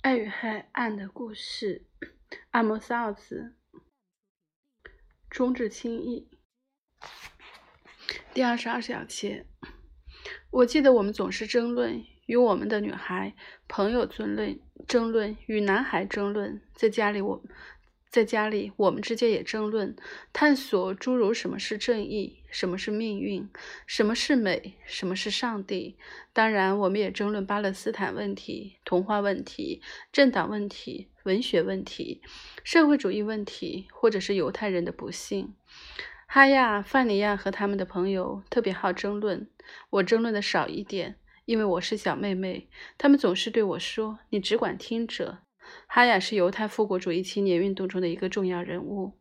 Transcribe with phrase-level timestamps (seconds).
[0.00, 1.84] 爱与黑暗的故事，
[2.50, 3.56] 阿摩斯奥兹，
[5.28, 6.30] 中至轻易。
[8.32, 9.44] 第二十二小节，
[10.50, 13.34] 我记得我们总是争论，与我们的女孩
[13.66, 17.42] 朋友争论，争论与男孩争论，在家里我。
[18.08, 19.94] 在家里，我们之间也争论、
[20.32, 23.48] 探索诸如什么是正义、什么是命运、
[23.86, 25.96] 什么是美、什么是上帝。
[26.32, 32.22] 当然，我们也争论巴勒斯坦问题、童话问题、政党问题、文学问题、
[32.64, 35.54] 社会主义问题，或者是犹太人的不幸。
[36.26, 39.48] 哈亚、范尼亚和他们的朋友特别好争论，
[39.90, 42.68] 我争论的少一点，因为我是小妹妹。
[42.98, 45.38] 他们总是对我说：“你只管听着。”
[45.86, 49.18] 哈雅是犹太复国主义青年运动中的一个重要人物。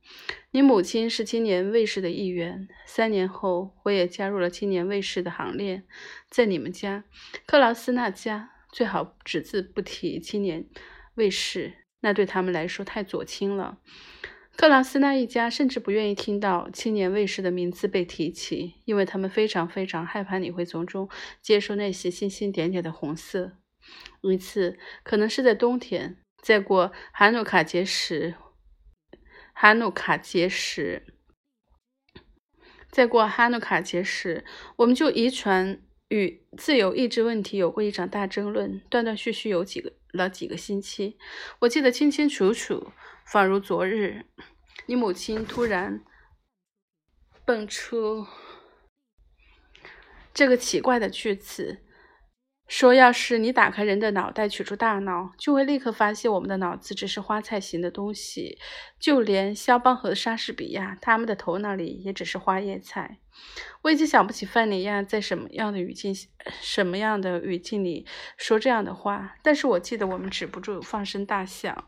[0.51, 2.67] 你母亲是青年卫士的一员。
[2.85, 5.83] 三年后，我也加入了青年卫士的行列。
[6.29, 7.03] 在你们家，
[7.45, 10.67] 克劳斯那家，最好只字不提青年
[11.15, 13.79] 卫士，那对他们来说太左倾了。
[14.55, 21.07] 克劳斯那一家甚至不愿意听到青年卫士的名字被提起，因为他们非常非常害怕你会从中
[21.43, 23.57] 接受那些星星点点的红色。
[24.23, 26.17] 一次，可能是在冬天。
[26.47, 28.35] 在过哈努卡节时，
[29.51, 31.05] 哈努卡节时，
[32.89, 34.45] 在过哈努卡节时，
[34.77, 41.17] 我们就遗传与自由意志问题有过一场大争论，断断续续有几个了几个星期。
[41.59, 42.93] 我记得清清楚楚，
[43.25, 44.23] 仿如昨日。
[44.85, 46.01] 你母亲突然
[47.43, 48.25] 蹦出
[50.33, 51.83] 这个奇怪的句子。
[52.67, 58.57] 说，要是你打开人的脑袋，取出大脑，就会立刻发现我们的脑子只是花菜型的东西。
[58.99, 63.19] 就连肖邦和莎士比亚，他们的头脑里也只是花叶菜。
[63.83, 66.13] 我已经想不起范尼亚在什么样的语境、
[66.59, 71.87] 什么样的语境里说这样的话，但是我记得我们止不住放声大笑。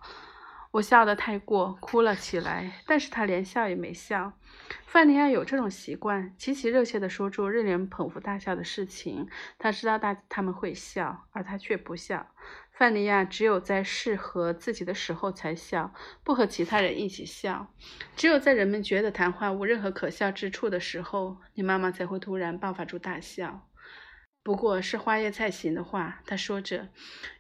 [0.72, 4.34] 我笑得太过，哭了起来，但是他连笑也没笑。
[4.86, 9.28] 范尼亚有这种习惯，极其热切地说出令人捧腹大笑的事情。
[9.58, 12.28] 他知道大他们会笑，而他却不笑。
[12.72, 15.92] 范尼亚只有在适合自己的时候才笑，
[16.24, 17.74] 不和其他人一起笑。
[18.16, 23.68] 只有在人们觉得谈话无任何可笑之处的时候，你妈妈才会突然爆发出大笑。
[24.50, 26.90] 不过是花椰菜型的话，他说着，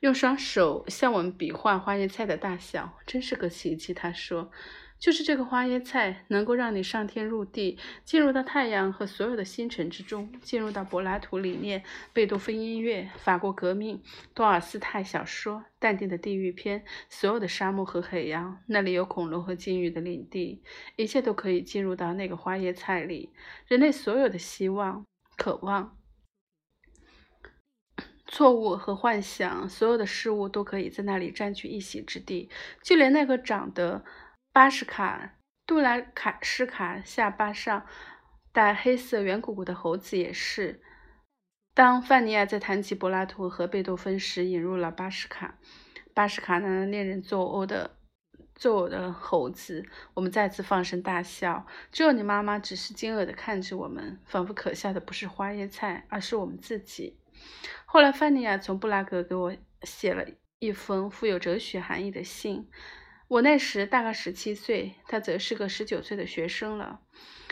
[0.01, 3.95] 用双手向我们比划花椰菜的大小，真是个奇迹。
[3.95, 4.51] 他说，
[4.99, 11.83] 就是这个花椰菜能够让你上天入地，进入到太阳和所有的星辰之中，进入到柏拉图理念、
[12.13, 14.03] 贝多芬音乐、法国革命、
[14.35, 20.61] 多尔斯泰小说、淡定的地狱篇，所有的沙漠和海洋，那里有恐龙和鲸鱼的领地，
[20.95, 23.31] 一切都可以进入到那个花椰菜里。
[23.65, 25.03] 人类所有的希望、
[25.35, 25.98] 渴望。
[28.31, 32.50] 错误和幻想，所有的事物都可以在那里占据一席之地，
[32.84, 34.06] 就连那个长得
[34.53, 35.35] 巴什卡
[35.66, 37.85] 杜拉卡什卡下巴上
[38.53, 40.81] 带黑色圆鼓鼓的猴子也是。
[41.73, 45.57] 当范尼亚在谈起柏拉图和贝多芬时，引入了巴什卡，
[46.13, 47.97] 巴什卡那令人作呕的
[48.53, 51.66] 作呕的猴子，我们再次放声大笑。
[51.91, 57.19] 只有你妈妈只是惊愕地看着我们，仿佛可笑的不是花椰菜，而是我们自己。
[57.85, 60.25] 后来，范尼亚从布拉格给我写了
[60.59, 62.69] 一封富有哲学含义的信。
[63.27, 67.00] 我那时大概十七岁，他则是个十九岁的学生了。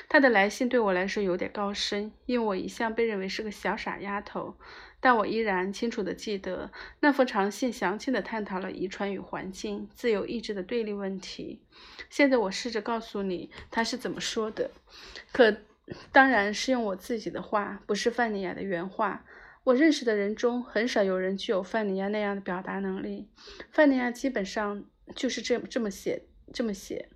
[0.09, 4.55] 他的来信对我来说有点高深，因为我一向被认为是个小傻丫头。
[4.99, 6.71] 但我依然清楚地记得，
[7.01, 11.61] 那封长信详细地探讨了遗传与环境、自由意志的对立问题。
[12.09, 14.71] 现在我试着告诉你他是怎么说的，
[15.31, 15.55] 可
[16.11, 19.23] 当然是用我自己的话，不是范尼亚的原话。
[19.67, 23.27] 我认识的人中，很少有人具有范尼亚那样的表达能力。
[23.69, 26.23] 范尼亚基本上就是这这么写，
[26.53, 27.09] 这么写。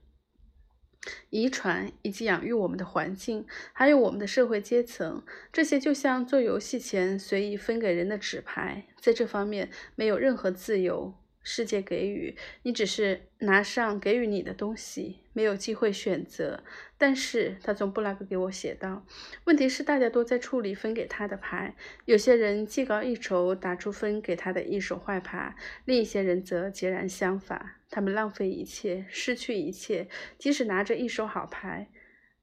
[1.29, 5.23] 遗传以及养育我们的环境，还有我们的社会阶层，
[5.53, 11.13] 这些就像做游戏前随意分给人的纸牌，在这方面没有任何自由。
[11.43, 16.63] 世界给予你，只是拿上给予你的东西，没有机会选择。
[16.97, 19.05] 但是他从布拉格给我写道
[19.45, 25.55] ：“问题是大家都在处理分给他的牌，有些人技高一筹，打出分给他的一手坏牌；
[25.85, 31.89] 另一些人则截然相反，他们浪费一切，失去一切，即使拿着一手好牌。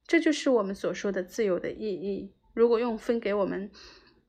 [0.07, 2.33] 这就是我们所说的自由的意义。
[2.53, 3.71] 如果用分给我们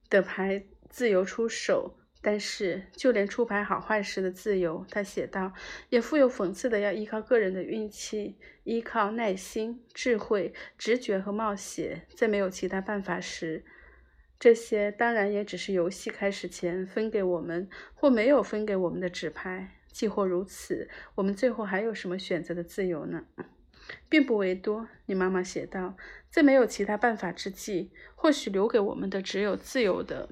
[0.10, 5.54] 的牌自由出手。”但是，就连出牌好坏时的自由，他写道，
[5.89, 13.63] 也富有讽刺的要依靠个人的运气，依靠耐心、智慧、直觉和冒险，在没有其他办法时，
[14.38, 19.75] 这些当然也只是游戏开始前分给我们或没有分给我们的纸牌。
[19.92, 23.24] 既或如此，我们最后还有什么选择的自由呢？
[24.07, 25.98] 并不为多，你妈妈写道。
[26.30, 30.30] 在没有其他办法之际，或许留给我们的只有自由的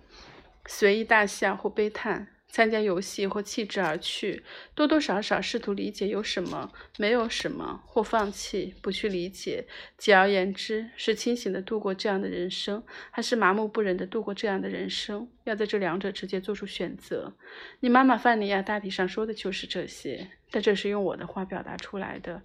[0.68, 2.28] 随意大笑或悲叹。
[2.50, 4.42] 参加游戏或弃之而去，
[4.74, 9.68] 多多少少试图理解有什么，没有什么，或放弃不去理解。
[9.98, 12.82] 简而言之，是清醒的度过这样的人生，
[13.12, 15.30] 还是麻木不仁的度过这样的人生？
[15.44, 17.36] 要在这两者之间做出选择。
[17.82, 22.42] 你妈妈范尼亚大体上说的就是这些，但这是用我的话表达出来的，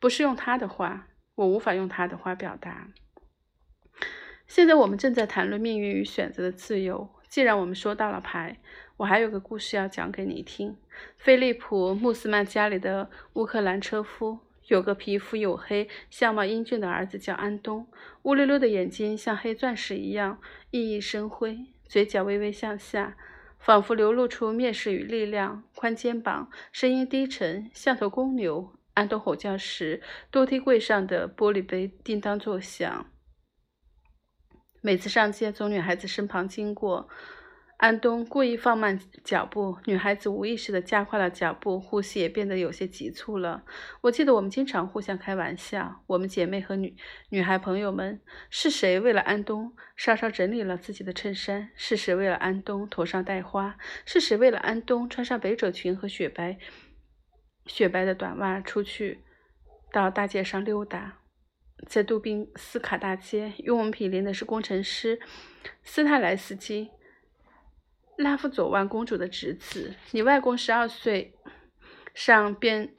[0.00, 1.06] 不是用她的话。
[1.36, 2.88] 我无法用她的话表达。
[4.48, 7.08] 现在我们正在谈论命运与选择的自由。
[7.34, 8.58] 既然我们说到了牌。
[8.98, 10.76] 我还有个故事要讲给你听。
[11.16, 14.38] 菲利普·穆斯曼家里的乌克兰车夫
[14.68, 17.88] 有个皮肤黝黑、相貌英俊的儿子，叫安东。
[18.22, 20.38] 乌溜溜的眼睛像黑钻石一样
[20.70, 21.58] 熠熠生辉，
[21.88, 23.16] 嘴角微微向下，
[23.58, 25.64] 仿佛流露出蔑视与力量。
[25.74, 28.70] 宽肩膀，声音低沉，像头公牛。
[28.92, 30.00] 安东吼叫时，
[30.30, 33.04] 多梯柜上的玻璃杯叮当作响。
[34.86, 37.08] 每次上街从女孩子身旁经过。
[37.78, 43.64] 安东故意放慢脚步，女孩子无意识地加快了脚步，呼吸也变得有些急促了。
[44.02, 46.94] 我记得我们经常互相开玩笑，我们姐妹和女
[47.30, 48.20] 女孩朋友们，
[48.50, 51.70] 是谁为了安东稍稍整理了自己的衬衫？
[51.74, 53.78] 是谁为了安东头上戴花？
[54.04, 56.58] 是谁为了安东穿上北褶裙和雪白
[57.64, 59.24] 雪白的短袜出去
[59.90, 61.20] 到大街上溜达？
[61.86, 65.20] 在杜宾斯卡大街，与我们毗邻的是工程师
[65.82, 66.90] 斯泰莱斯基。
[68.16, 71.34] 拉夫佐万公主的侄子，你外公十二岁
[72.14, 72.94] 上便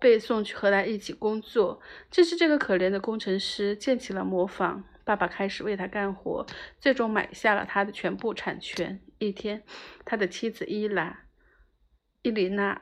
[0.00, 1.80] 被送去和他一起工作。
[2.10, 4.84] 正是这个可怜的工程师建起了模仿。
[5.04, 6.46] 爸爸开始为他干活，
[6.78, 9.00] 最终买下了他的全部产权。
[9.18, 9.64] 一天，
[10.04, 11.24] 他的妻子伊拉
[12.22, 12.80] 伊琳娜。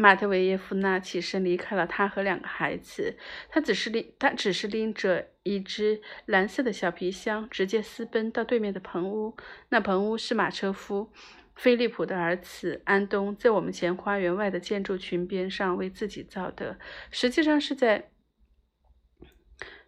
[0.00, 3.18] 马特维耶夫娜起身离开了他和两个孩子。
[3.50, 9.36] 他只是拎，他只是拎着一只蓝色的小皮箱，直接私奔到对面的棚屋。
[9.68, 11.12] 那棚屋是马车夫
[11.54, 16.78] 菲利普的儿子安东在我们前花园外的建筑群边上为自己造的，
[17.10, 18.10] 实际上是在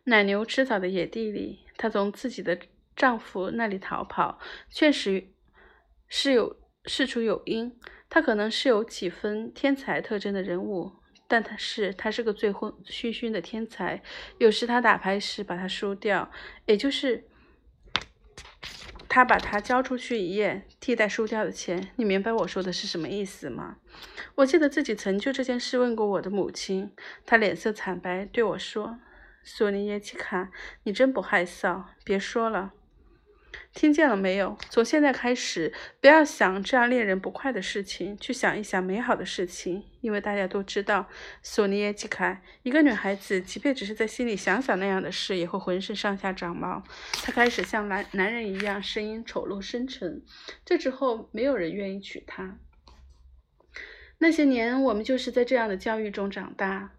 [0.05, 1.61] 奶牛吃草的野地里。
[1.79, 2.59] 他从自己的
[2.95, 4.39] 丈夫那里逃跑，
[4.69, 5.33] 确实
[6.07, 6.55] 是有
[6.85, 7.73] 事出有因。
[8.15, 10.93] 他可能是有几分天才特征的人物，
[11.27, 14.03] 但他是他是个醉昏醺醺的天才。
[14.37, 16.31] 有时他打牌时把他输掉，
[16.67, 17.25] 也就是
[19.09, 21.89] 他把他交出去一夜，替代输掉的钱。
[21.97, 23.79] 你明白我说的是什么意思吗？
[24.35, 26.93] 我记得自己曾就这件事问过我的母亲，
[27.25, 28.99] 她脸色惨白，对我说
[29.43, 30.51] ：“索尼耶奇卡，
[30.83, 32.75] 你真不害臊，别说了。”
[33.75, 34.57] 听见了没有？
[34.71, 39.85] 从现在开始，不要想这样令人不快的事情，去想一想美好的事情。
[40.01, 41.09] 因为大家都知道，
[41.43, 46.83] 索尼耶基卡，一个女孩子，即便只是在心里想想那样的事，也会浑身上下长毛。
[47.23, 50.23] 她开始像男男人一样，声音丑陋深沉。
[50.65, 52.59] 这之后，没有人愿意娶她。
[54.19, 56.91] 那些年，我们就是在这样的教育中长大。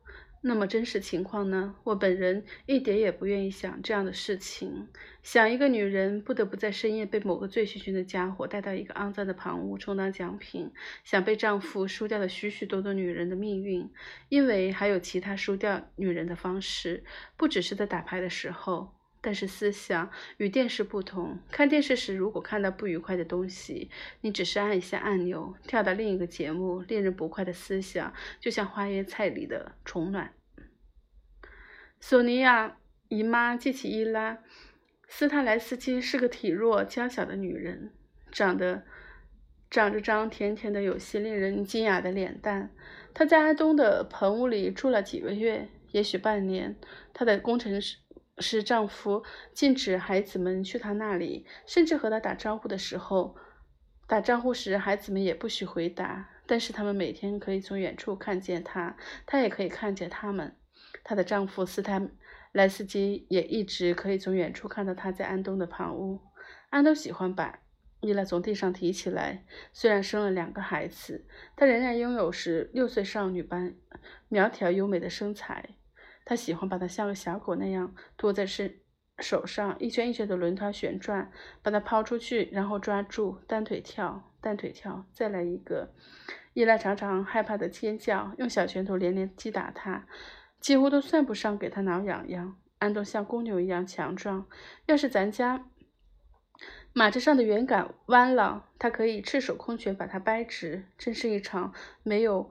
[0.45, 1.73] 那么真实情况呢？
[1.85, 4.89] 我本人一点也不愿意想这样的事情。
[5.21, 10.69] 想一个女人不得不在深夜被某个醉醺醺的家伙带到一个肮脏的旁屋充当奖品，
[11.05, 13.89] 想被丈夫输掉的许许多多女人的命运，
[14.27, 17.05] 因为还有其他输掉女人的方式，
[17.37, 18.93] 不只是在打牌的时候。
[19.25, 21.39] 但是思想与电视不同。
[21.49, 23.89] 看电视时，如果看到不愉快的东西，
[24.19, 26.81] 你只是按一下按钮，跳到另一个节目。
[26.89, 30.33] 令人不快的思想就像花椰菜里的虫卵。
[32.05, 32.75] 索尼娅
[33.07, 34.39] 姨妈记起伊拉
[35.07, 37.93] 斯泰莱斯基是个体弱娇小的女人，
[38.29, 38.83] 长得
[39.69, 42.71] 长着张甜甜的、有些令人惊讶的脸蛋。
[43.13, 46.75] 她在阿东的棚屋里住了几个月，也许半年。
[47.13, 47.99] 她的工程师。
[48.39, 53.37] 是丈夫禁止孩子们去他那里，甚至和他打招呼的时候，
[54.07, 56.29] 打招呼时孩子们也不许回答。
[56.47, 60.55] 但是他们每天可以从远处看见他，他也可以看见他们。
[61.03, 62.11] 她的丈夫斯坦
[62.51, 66.21] 莱斯基也一直可以从远处看到他在安东的旁屋。
[66.69, 67.59] 安东喜欢把
[67.99, 73.75] 伊拉从地上提起来，虽然生了两个孩子，他仍然拥有十六岁少女般
[74.27, 75.75] 苗条优美的身材。
[76.25, 78.79] 他喜欢把它像个小狗那样拖在身
[79.19, 81.31] 手上，一圈一圈的轮它旋转，
[81.61, 85.93] 把它抛出去，然后抓住，单腿跳，单腿跳，再来一个。
[86.53, 90.07] 伊拉常常害怕的尖叫，用小拳头连连击打他，
[90.63, 92.57] 几乎都算不上给他挠痒痒。
[92.79, 94.47] 安东像公牛一样强壮，
[94.87, 95.65] 要是咱家
[96.93, 102.49] 马车上的圆杆弯了，他可以赤手空拳把它掰直，真是一场没有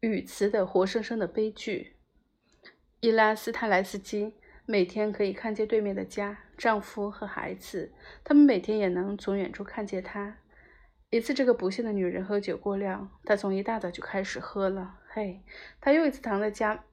[0.00, 1.96] 语词的活生生的悲剧。
[3.00, 4.34] 伊拉斯泰莱斯基
[4.66, 7.92] 每天可以看见对面的家，丈夫和孩子，
[8.24, 10.38] 他们每天也能从远处看见他。
[11.10, 15.00] 一次，这个不幸的女人喝酒过量，她从一大早就开始喝了。
[15.08, 15.42] 嘿，
[15.80, 16.84] 她又一次躺在家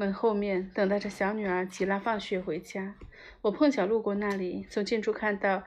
[0.00, 2.94] 门后面，等待着小女儿吉拉放学回家。
[3.42, 5.62] 我碰巧路过那里，从近处看到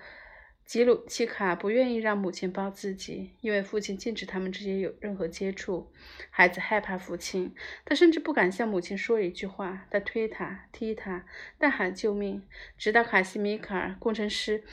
[0.65, 5.93] 吉鲁奇卡不愿意让母亲抱自己，因为父亲禁止他们之间有任何接触。
[6.31, 7.53] 孩子害怕父亲，
[7.85, 9.85] 他甚至不敢向母亲说一句话。
[9.91, 11.27] 他推他、踢他，
[11.59, 12.41] 大喊救命，
[12.75, 14.63] 直到卡西米卡尔工程师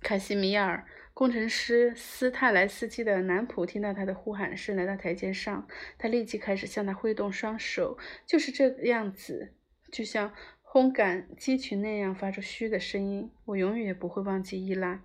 [0.00, 0.86] 卡西米尔。
[1.12, 5.68] 工程师斯泰莱斯基的男仆听到他的呼喊声，来到台阶上。
[5.98, 9.52] 他立即开始向他挥动双手，就是这个样子，
[9.92, 10.32] 就像
[10.64, 13.30] 烘干鸡群那样，发出嘘的声音。
[13.44, 15.02] 我永远也不会忘记伊拉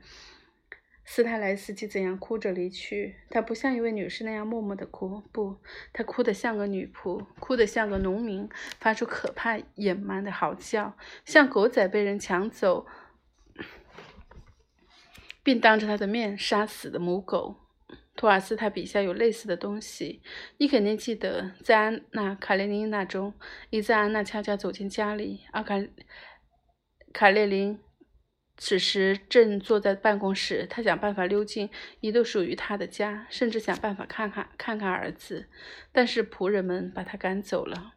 [1.03, 3.15] 斯泰莱斯基怎样哭着离去。
[3.29, 5.57] 他不像一位女士那样默默的哭，不，
[5.91, 8.47] 他哭得像个女仆，哭得像个农民，
[8.79, 10.95] 发出可怕野蛮的嚎叫，
[11.25, 12.87] 像狗仔被人抢走。
[15.45, 17.55] 并当着他的面杀死的母狗。
[18.15, 20.23] 托尔斯泰笔下有类似的东西。
[20.57, 23.31] 你肯定记得，在安娜·卡列尼娜中，
[23.69, 25.75] 一次安娜悄悄走进家里，阿卡
[27.13, 27.79] 卡列琳
[28.57, 30.65] 此时正坐在办公室。
[30.67, 35.47] 他想办法溜进一度属于他的家，甚至想办法看看看看儿子，
[35.91, 37.93] 但是仆人们把他赶走了。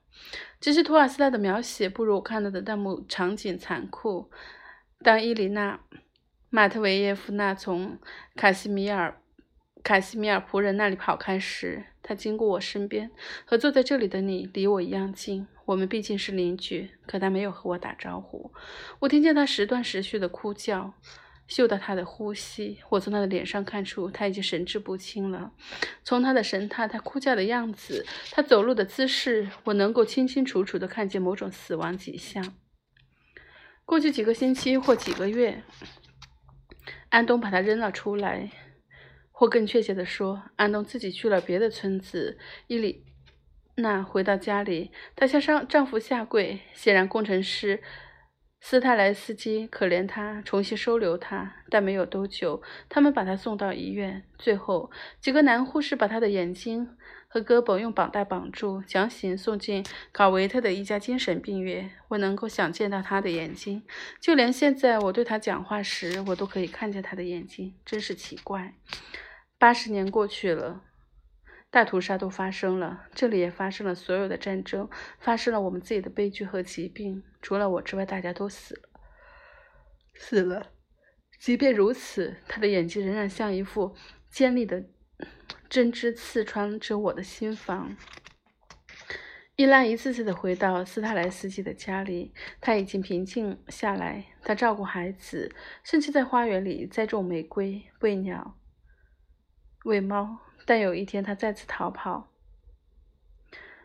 [0.61, 4.31] 其实托尔斯泰的描写不如我看到的那幕场景残酷。
[5.03, 5.81] 当伊琳娜。
[6.51, 7.99] 马特维耶夫娜从
[8.35, 9.21] 卡西米尔
[9.85, 13.11] 卡西米尔仆人那里跑开时，他经过我身边，
[13.45, 15.47] 和坐在这里的你离我一样近。
[15.67, 18.51] 我们毕竟是邻居，可他没有和我打招呼。
[19.01, 20.95] 我听见他时断时续的哭叫，
[21.47, 22.79] 嗅到他的呼吸。
[22.89, 25.53] 我从他的脸上看出他已经神志不清了。
[26.03, 32.55] 从他的神态、他哭叫的样子、他走路的姿势，我能够清清楚楚地看见某种死亡迹象。
[33.85, 35.63] 过去几个星期或几个月。
[37.11, 38.51] 安东把他扔了出来，
[39.33, 42.39] 或更确切的说，安东自己去了别的村子。
[42.67, 43.05] 伊里
[43.77, 46.61] 娜回到家里，她向上丈夫下跪。
[46.75, 47.81] 显然，工程师
[48.61, 54.25] 斯泰莱斯基可怜她，重新收留她，但没有多久，他们把她送到医院。
[54.37, 56.97] 最后，几个男护士把她的眼睛。
[57.31, 61.91] 和胳膊用绑带绑住，强行送进卡维特的一家精神病院。
[62.09, 63.85] 我能够想见到他的眼睛，
[64.19, 67.75] 就连现在我对他讲话时，我都可以看见他的眼睛。
[67.85, 68.75] 真是奇怪。
[69.59, 70.83] 八十年过去了，
[71.71, 77.23] 大屠杀都发生了，这里也发生了所有的战争，发生了我们自己的悲剧和疾病。
[77.43, 79.01] 除了我之外，大家都死了，
[80.15, 80.71] 死了。
[81.39, 83.95] 即便如此，他的眼睛仍然像一副
[84.31, 84.83] 尖利的。
[85.69, 87.97] 针织刺穿着我的心房。
[89.57, 94.25] 伊兰一次次地回到斯泰莱斯基的家里，他已经平静下来。
[94.43, 98.57] 他照顾孩子，甚至在花园里栽种玫瑰、喂鸟、
[99.85, 100.39] 喂猫。
[100.65, 102.31] 但有一天，他再次逃跑，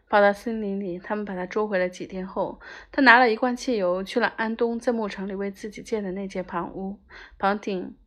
[0.08, 1.00] 跑到森林里。
[1.00, 1.90] 他们把他捉回来。
[1.90, 2.60] 几天后，
[2.92, 7.00] 他拿了一罐汽油，去了安东在牧场里为自己建的那间房屋。
[7.40, 7.98] 房顶，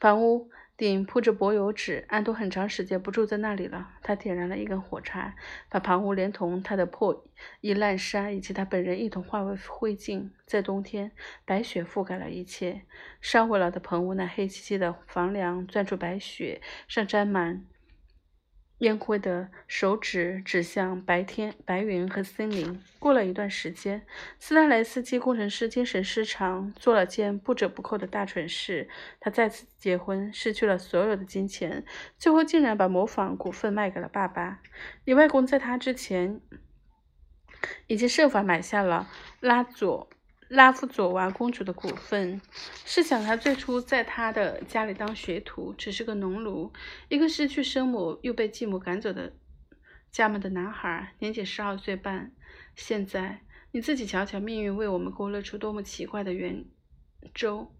[0.00, 0.50] 房屋。
[0.76, 3.92] 顶铺着薄油纸，安东很长时间不住在那里了。
[4.02, 5.34] 他点燃了一根火柴，
[5.70, 7.24] 把棚屋连同他的破
[7.62, 10.28] 衣烂衫以及他本人一同化为灰烬。
[10.44, 11.12] 在冬天，
[11.46, 12.82] 白雪覆盖了一切。
[13.22, 17.64] 烧毁了的棚屋那黑漆漆的房梁钻出白雪，上沾满。
[18.78, 22.78] 烟灰的手指指向白天、白云和森林。
[22.98, 24.04] 过了一段时间，
[24.38, 28.88] 斯泰莱斯基工程师精神失常，做了件不折不扣的大蠢事。
[29.18, 31.84] 他再次结婚，失去了所有的金钱，
[32.18, 34.60] 最后竟然把模仿股份卖给了爸爸。
[35.04, 36.40] 你外公在他之前
[37.86, 39.08] 已经设法买下了
[39.40, 40.10] 拉佐。
[40.48, 42.40] 拉夫佐娃公主的股份。
[42.84, 46.72] 试想，她最初在她的家里当学徒，只是个农奴，
[47.08, 49.32] 一个失去生母又被继母赶走的
[50.12, 52.32] 家门的男孩，年仅十二岁半。
[52.76, 53.40] 现在
[53.72, 56.64] 你自己瞧瞧，命运为我们勾勒出多么奇怪的圆
[57.34, 57.74] 周。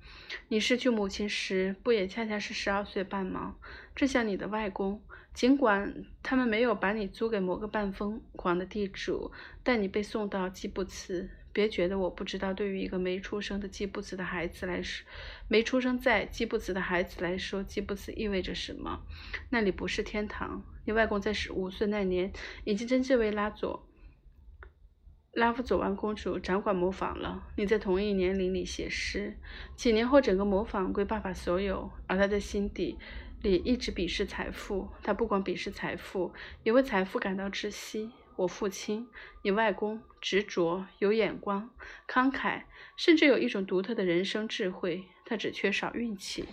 [0.49, 3.55] 你失去母亲时，不也恰恰是十二岁半吗？
[3.95, 5.01] 正像你的外公，
[5.33, 9.31] 尽管他们没有把你租给某个半疯狂的地主，
[9.63, 11.31] 但你被送到基布茨。
[11.57, 15.07] 别觉得我不知道，对于一个没出生的基布茨的孩子来说，
[15.49, 19.01] 没出生在基布茨的孩子来说，基布茨意味着什么？
[19.49, 20.63] 那里不是天堂。
[20.85, 22.31] 你外公在十五岁那年，
[22.65, 23.89] 已经真正为拉佐
[25.33, 27.43] 拉夫佐万公主掌管模仿了。
[27.57, 29.39] 你在同一年龄里写诗，
[29.75, 32.99] 几年后整个模仿归爸爸所有，而他在心底
[33.41, 34.91] 里一直鄙视财富。
[35.03, 36.35] 他不光鄙视财富，
[36.65, 38.11] 也为财富感到窒息。
[38.37, 39.09] 我父亲，
[39.43, 41.71] 你外公，执着，有眼光，
[42.07, 42.65] 慷慨，
[42.97, 45.09] 甚至有一种独特的人生智慧。
[45.25, 46.47] 他只缺少运气。